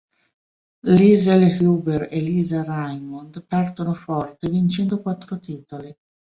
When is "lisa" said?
2.21-2.63